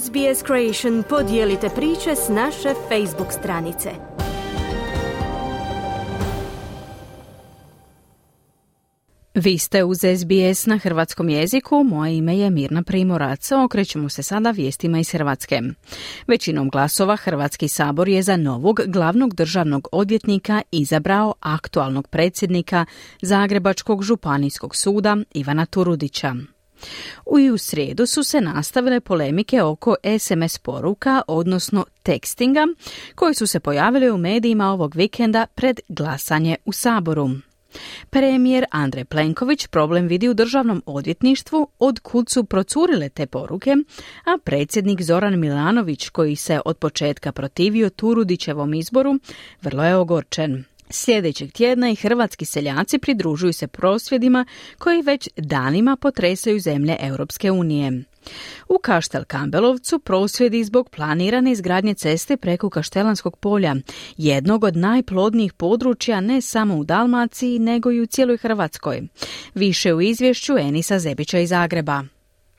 [0.00, 3.90] SBS Creation podijelite priče s naše Facebook stranice.
[9.34, 13.52] Vi ste uz SBS na hrvatskom jeziku, moje ime je Mirna Primorac.
[13.52, 15.60] Okrećemo se sada vijestima iz Hrvatske.
[16.26, 22.86] Većinom glasova Hrvatski sabor je za novog glavnog državnog odvjetnika izabrao aktualnog predsjednika
[23.22, 26.34] Zagrebačkog županijskog suda Ivana Turudića.
[27.26, 32.66] U u srijedu su se nastavile polemike oko SMS poruka, odnosno tekstinga,
[33.14, 37.30] koji su se pojavili u medijima ovog vikenda pred glasanje u Saboru.
[38.10, 43.76] Premijer Andrej Plenković problem vidi u državnom odvjetništvu od kud su procurile te poruke,
[44.24, 49.18] a predsjednik Zoran Milanović, koji se od početka protivio Turudićevom izboru,
[49.62, 50.64] vrlo je ogorčen.
[50.92, 54.46] Sljedećeg tjedna i hrvatski seljaci pridružuju se prosvjedima
[54.78, 58.04] koji već danima potresaju zemlje Europske unije.
[58.68, 63.74] U Kaštel Kambelovcu prosvjedi zbog planirane izgradnje ceste preko Kaštelanskog polja,
[64.16, 69.02] jednog od najplodnijih područja ne samo u Dalmaciji, nego i u cijeloj Hrvatskoj.
[69.54, 72.04] Više u izvješću Enisa Zebića iz Zagreba.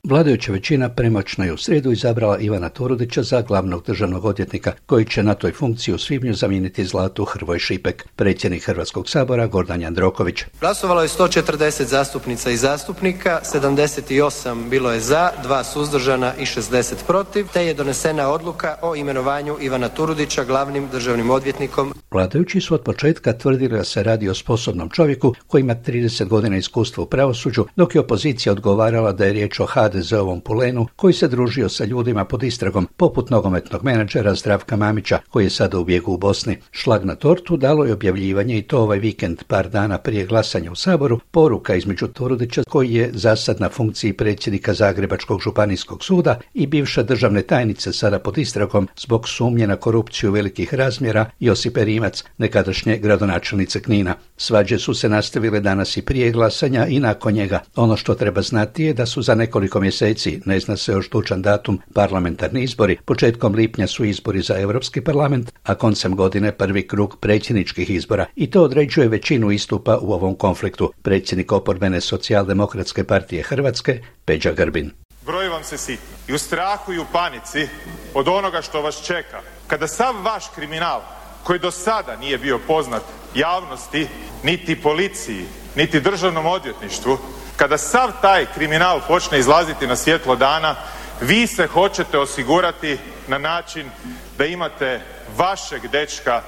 [0.07, 5.23] Vladajuća većina premoćno je u sredu izabrala Ivana Turudića za glavnog državnog odvjetnika, koji će
[5.23, 8.07] na toj funkciji u svibnju zamijeniti Zlatu Hrvoj Šipek.
[8.15, 10.43] Predsjednik Hrvatskog sabora Gordan Jandroković.
[10.59, 17.47] Glasovalo je 140 zastupnica i zastupnika, 78 bilo je za, dva suzdržana i 60 protiv,
[17.53, 21.93] te je donesena odluka o imenovanju Ivana Turudića glavnim državnim odvjetnikom.
[22.11, 26.57] Vladajući su od početka tvrdili da se radi o sposobnom čovjeku koji ima 30 godina
[26.57, 31.27] iskustva u pravosuđu, dok je opozicija odgovarala da je riječ o HDZ-ovom Pulenu koji se
[31.27, 36.13] družio sa ljudima pod istragom, poput nogometnog menadžera Zdravka Mamića koji je sada u bijegu
[36.13, 36.57] u Bosni.
[36.71, 40.75] Šlag na tortu dalo je objavljivanje i to ovaj vikend par dana prije glasanja u
[40.75, 47.03] Saboru, poruka između Turudića koji je zasad na funkciji predsjednika Zagrebačkog županijskog suda i bivša
[47.03, 53.81] državne tajnice sada pod istragom zbog sumnje na korupciju velikih razmjera Josipe Rimac, nekadašnje gradonačelnice
[53.81, 54.15] Knina.
[54.37, 57.59] Svađe su se nastavile danas i prije glasanja i nakon njega.
[57.75, 61.41] Ono što treba znati je da su za nekoliko mjeseci, ne zna se još tučan
[61.41, 62.97] datum, parlamentarni izbori.
[63.05, 68.25] Početkom lipnja su izbori za Europski parlament, a koncem godine prvi krug predsjedničkih izbora.
[68.35, 70.91] I to određuje većinu istupa u ovom konfliktu.
[71.01, 74.91] Predsjednik oporbene socijaldemokratske partije Hrvatske, Peđa Grbin.
[75.25, 76.15] Broji vam se sitno.
[76.27, 77.67] I u strahu i u panici
[78.13, 79.41] od onoga što vas čeka.
[79.67, 81.01] Kada sav vaš kriminal,
[81.43, 83.03] koji do sada nije bio poznat
[83.35, 84.07] javnosti,
[84.43, 85.45] niti policiji,
[85.75, 87.17] niti državnom odvjetništvu,
[87.55, 90.75] kada sav taj kriminal počne izlaziti na svjetlo dana,
[91.21, 92.97] vi se hoćete osigurati
[93.27, 93.89] na način
[94.37, 95.01] da imate
[95.37, 96.41] vašeg dečka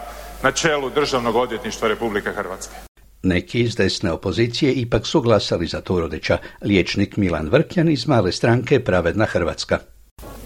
[0.43, 2.75] na čelu Državnog odvjetništva Republike Hrvatske.
[3.23, 8.83] Neki iz desne opozicije ipak su glasali za Turudića, liječnik Milan Vrkjan iz male stranke
[8.83, 9.79] Pravedna Hrvatska.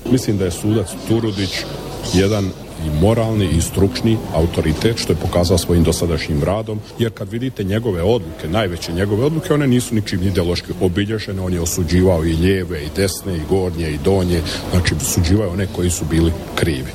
[0.05, 1.65] Mislim da je sudac Turudić
[2.13, 2.51] jedan
[2.85, 8.01] i moralni i stručni autoritet što je pokazao svojim dosadašnjim radom jer kad vidite njegove
[8.01, 12.89] odluke, najveće njegove odluke, one nisu ničim ideološki obilježene, on je osuđivao i lijeve i
[12.95, 14.41] desne i gornje i donje,
[14.71, 16.91] znači osuđivao one koji su bili krivi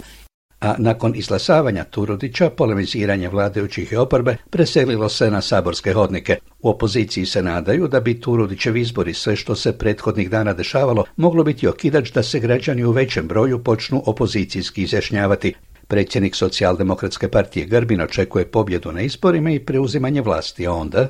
[0.64, 6.38] a nakon izglasavanja Turudića polemiziranje vladajućih i oporbe preselilo se na saborske hodnike.
[6.62, 11.44] U opoziciji se nadaju da bi Turudićev izbori sve što se prethodnih dana dešavalo moglo
[11.44, 15.54] biti okidač da se građani u većem broju počnu opozicijski izjašnjavati.
[15.88, 21.08] Predsjednik socijaldemokratske partije Grbin očekuje pobjedu na izborima i preuzimanje vlasti, onda...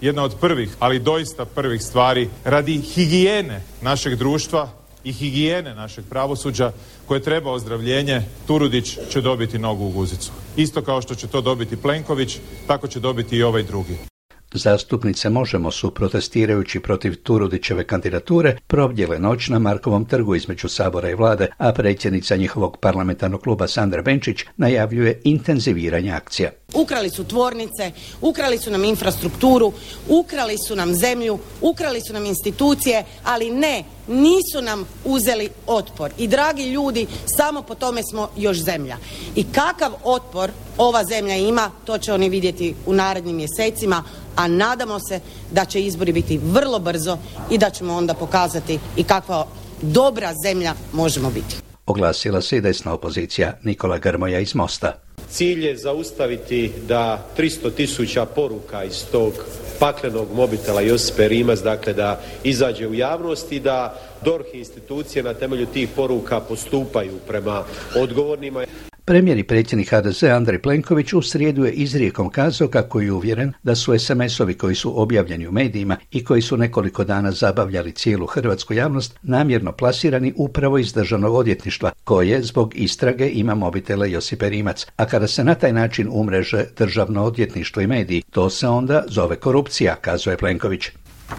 [0.00, 4.68] Jedna od prvih, ali doista prvih stvari radi higijene našeg društva
[5.04, 6.72] i higijene našeg pravosuđa
[7.06, 10.32] koje treba ozdravljenje, Turudić će dobiti nogu u guzicu.
[10.56, 14.13] Isto kao što će to dobiti Plenković, tako će dobiti i ovaj drugi.
[14.54, 21.14] Zastupnice Možemo su protestirajući protiv Turudićeve kandidature probdjele noć na Markovom trgu između Sabora i
[21.14, 26.50] vlade, a predsjednica njihovog parlamentarnog kluba Sandra Benčić najavljuje intenziviranje akcija.
[26.74, 29.72] Ukrali su tvornice, ukrali su nam infrastrukturu,
[30.08, 36.10] ukrali su nam zemlju, ukrali su nam institucije, ali ne, nisu nam uzeli otpor.
[36.18, 38.96] I dragi ljudi, samo po tome smo još zemlja.
[39.34, 44.04] I kakav otpor ova zemlja ima, to će oni vidjeti u narednim mjesecima,
[44.36, 45.20] a nadamo se
[45.50, 47.18] da će izbori biti vrlo brzo
[47.50, 49.46] i da ćemo onda pokazati i kakva
[49.82, 51.56] dobra zemlja možemo biti.
[51.86, 54.92] Oglasila se i desna opozicija Nikola Grmoja iz Mosta.
[55.30, 59.32] Cilj je zaustaviti da 300 tisuća poruka iz tog
[59.78, 65.66] paklenog mobitela Josipe Rimac, dakle da izađe u javnost i da DORH institucije na temelju
[65.66, 67.64] tih poruka postupaju prema
[67.96, 68.64] odgovornima.
[69.06, 73.74] Premijer i predsjednik HDZ Andrej Plenković u srijedu je izrijekom kazao kako je uvjeren da
[73.74, 78.74] su SMS-ovi koji su objavljeni u medijima i koji su nekoliko dana zabavljali cijelu hrvatsku
[78.74, 85.06] javnost namjerno plasirani upravo iz državnog odvjetništva koje zbog istrage ima mobitele Josipe Rimac, a
[85.06, 89.96] kada se na taj način umreže državno odvjetništvo i mediji, to se onda zove korupcija,
[89.96, 90.90] kazuje Plenković.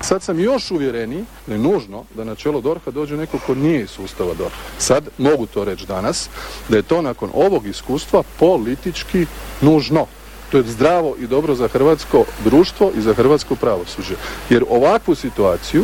[0.01, 3.81] Sad sam još uvjereniji da je nužno da na čelo DORH-a dođe neko ko nije
[3.81, 4.55] iz sustava DORH.
[4.77, 6.29] Sad mogu to reći danas,
[6.69, 9.25] da je to nakon ovog iskustva politički
[9.61, 10.05] nužno.
[10.55, 14.15] To je zdravo i dobro za hrvatsko društvo i za hrvatsko pravosuđe.
[14.49, 15.83] Jer ovakvu situaciju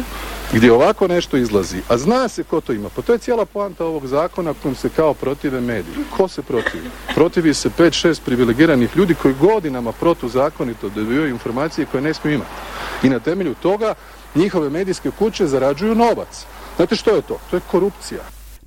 [0.54, 3.86] gdje ovako nešto izlazi, a zna se ko to ima, pa to je cijela poanta
[3.86, 5.96] ovog zakona kojim se kao protive mediji.
[6.18, 6.90] Ko se protivi?
[7.16, 12.52] Protivi se 5-6 privilegiranih ljudi koji godinama protuzakonito dobivaju informacije koje ne smiju imati.
[13.04, 13.94] I na temelju toga
[14.36, 16.46] njihove medijske kuće zarađuju novac.
[16.76, 17.40] Znate što je to?
[17.50, 18.22] To je korupcija.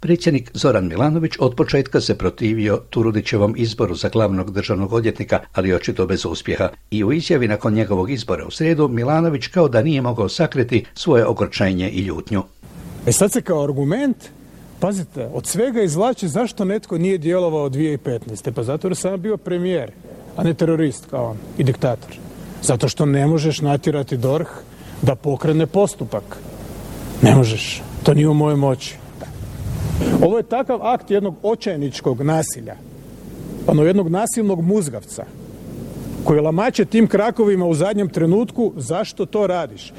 [0.05, 6.07] Predsjednik Zoran Milanović od početka se protivio Turudićevom izboru za glavnog državnog odvjetnika, ali očito
[6.07, 6.69] bez uspjeha.
[6.91, 11.27] I u izjavi nakon njegovog izbora u srijedu Milanović kao da nije mogao sakriti svoje
[11.27, 12.43] ogorčenje i ljutnju.
[13.07, 14.17] E sad se kao argument
[14.81, 18.53] Pazite, od svega izvlači zašto netko nije djelovao 2015.
[18.53, 19.91] Pa zato jer sam bio premijer,
[20.37, 22.11] a ne terorist kao on i diktator.
[22.63, 24.51] Zato što ne možeš natjerati DORH
[25.03, 26.37] da pokrene postupak.
[27.23, 27.83] Ne možeš.
[28.03, 29.04] To nije u mojoj moći.
[30.23, 32.77] Ovo je takav akt jednog očajničkog nasilja,
[33.67, 35.25] ono jednog nasilnog muzgavca,
[36.25, 39.93] koji lamače tim krakovima u zadnjem trenutku zašto to radiš.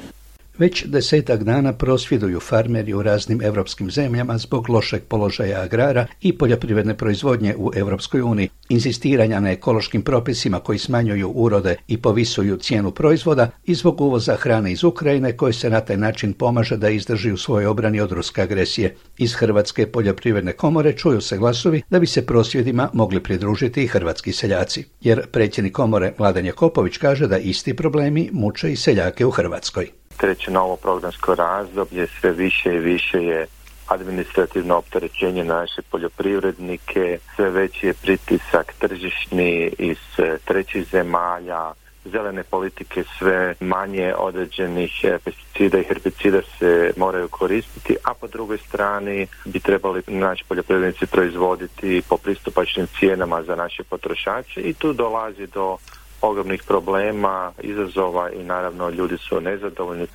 [0.58, 6.96] Već desetak dana prosvjeduju farmeri u raznim europskim zemljama zbog lošeg položaja agrara i poljoprivredne
[6.96, 13.50] proizvodnje u Europskoj uniji, insistiranja na ekološkim propisima koji smanjuju urode i povisuju cijenu proizvoda
[13.64, 17.36] i zbog uvoza hrane iz Ukrajine koji se na taj način pomaže da izdrži u
[17.36, 18.96] svojoj obrani od ruske agresije.
[19.18, 24.32] Iz Hrvatske poljoprivredne komore čuju se glasovi da bi se prosvjedima mogli pridružiti i hrvatski
[24.32, 30.05] seljaci, jer predsjednik komore Mladen Jakopović kaže da isti problemi muče i seljake u Hrvatskoj
[30.16, 33.46] treće novo programsko razdoblje sve više i više je
[33.86, 41.72] administrativno opterećenje naše poljoprivrednike, sve veći je pritisak tržišni iz e, trećih zemalja,
[42.04, 48.58] zelene politike sve manje određenih e, pesticida i herbicida se moraju koristiti, a po drugoj
[48.58, 55.46] strani bi trebali naši poljoprivrednici proizvoditi po pristupačnim cijenama za naše potrošače i tu dolazi
[55.46, 55.76] do
[56.20, 60.06] ogromnih problema, izazova i naravno ljudi su nezadovoljni.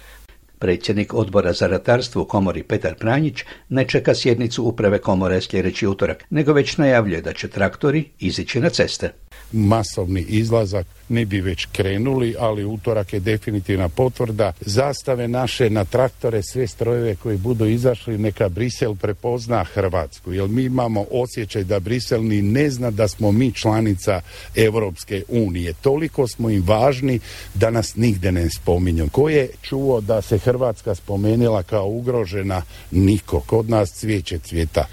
[0.60, 6.24] Predsjednik odbora za ratarstvo u komori Petar Pranjić ne čeka sjednicu uprave komore sljedeći utorak,
[6.30, 9.12] nego već najavljuje da će traktori izići na ceste
[9.52, 14.54] masovni izlazak ne bi već krenuli, ali utorak je definitivna potvrda.
[14.62, 20.34] Zastave naše na traktore, sve strojeve koji budu izašli, neka Brisel prepozna Hrvatsku.
[20.34, 24.22] Jer mi imamo osjećaj da Brisel ni ne zna da smo mi članica
[24.56, 25.74] Europske unije.
[25.74, 27.20] Toliko smo im važni
[27.54, 29.10] da nas nigde ne spominju.
[29.12, 32.62] Ko je čuo da se Hrvatska spomenila kao ugrožena?
[32.92, 33.40] Niko.
[33.40, 34.86] Kod nas cvijeće cvjeta.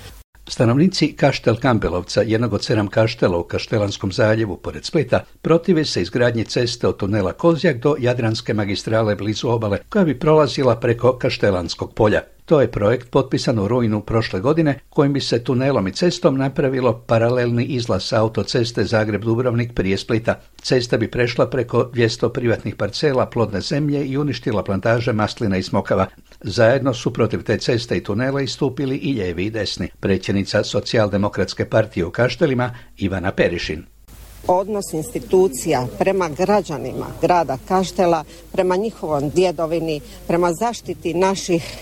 [0.48, 6.44] Stanovnici Kaštel Kampelovca, jednog od sedam kaštela u Kaštelanskom zaljevu pored Splita, protive se izgradnje
[6.44, 12.20] ceste od tunela Kozjak do Jadranske magistrale blizu obale, koja bi prolazila preko Kaštelanskog polja.
[12.48, 17.04] To je projekt potpisan u rujnu prošle godine kojim bi se tunelom i cestom napravilo
[17.06, 20.40] paralelni izlaz autoceste Zagreb-Dubrovnik prije Splita.
[20.62, 26.06] Cesta bi prešla preko 200 privatnih parcela plodne zemlje i uništila plantaže maslina i smokava.
[26.40, 29.88] Zajedno su protiv te ceste i tunela istupili i lijevi i desni.
[30.00, 33.97] Predsjednica socijaldemokratske partije u Kaštelima Ivana Perišin
[34.46, 41.76] odnos institucija prema građanima grada Kaštela, prema njihovom djedovini, prema zaštiti naših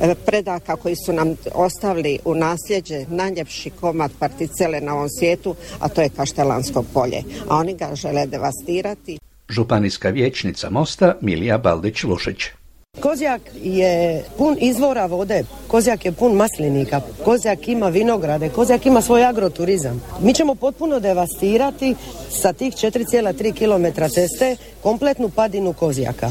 [0.00, 5.88] e, predaka koji su nam ostavili u nasljeđe najljepši komad particele na ovom svijetu, a
[5.88, 7.22] to je Kaštelansko polje.
[7.48, 9.18] A oni ga žele devastirati.
[9.48, 12.59] Županijska vijećnica Mosta Milija Baldić-Lušić.
[13.00, 19.24] Kozjak je pun izvora vode, Kozjak je pun maslinika, Kozjak ima vinograde, Kozjak ima svoj
[19.24, 20.02] agroturizam.
[20.20, 21.94] Mi ćemo potpuno devastirati
[22.30, 26.30] sa tih 4,3 km ceste kompletnu padinu Kozjaka.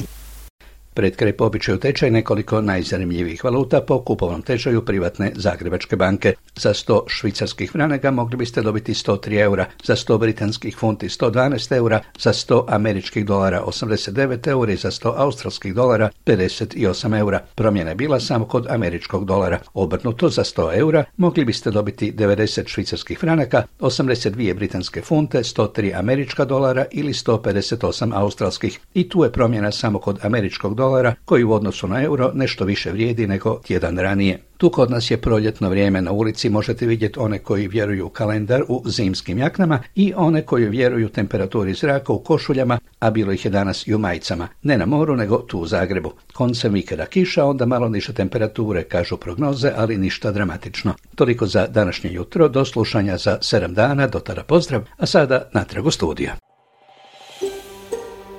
[0.99, 6.33] Pred kraj običaju tečaj nekoliko najzanimljivijih valuta po kupovnom tečaju privatne Zagrebačke banke.
[6.55, 12.01] Za 100 švicarskih franaka mogli biste dobiti 103 eura, za 100 britanskih funti 112 eura,
[12.19, 17.39] za 100 američkih dolara 89 eura i za 100 australskih dolara 58 eura.
[17.55, 19.59] Promjena je bila samo kod američkog dolara.
[19.73, 26.45] Obrnuto za 100 eura mogli biste dobiti 90 švicarskih franaka, 82 britanske funte, 103 američka
[26.45, 28.79] dolara ili 158 australskih.
[28.93, 32.65] I tu je promjena samo kod američkog dolara dolara, koji u odnosu na euro nešto
[32.65, 34.39] više vrijedi nego tjedan ranije.
[34.57, 38.63] Tu kod nas je proljetno vrijeme na ulici, možete vidjeti one koji vjeruju u kalendar
[38.67, 43.51] u zimskim jaknama i one koji vjeruju temperaturi zraka u košuljama, a bilo ih je
[43.51, 44.47] danas i u majicama.
[44.63, 46.11] Ne na moru, nego tu u Zagrebu.
[46.33, 50.93] Koncem vikenda kiša, onda malo niže temperature, kažu prognoze, ali ništa dramatično.
[51.15, 55.85] Toliko za današnje jutro, do slušanja za sedam dana, do tada pozdrav, a sada natrag
[55.85, 56.48] u studija.